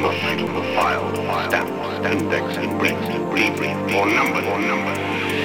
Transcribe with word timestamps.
not, 0.00 0.14
the 0.54 0.74
file, 0.74 1.14
stamp, 1.48 1.68
index, 2.06 2.56
and 2.56 2.78
brief, 2.78 2.96
brief, 3.30 3.70
or 3.94 4.06
number, 4.06 4.40
or 4.40 4.58
number. 4.60 5.39